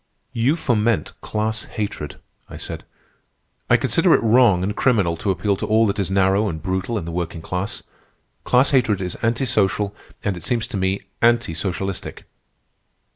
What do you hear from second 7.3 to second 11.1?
class. Class hatred is anti social, and, it seems to me,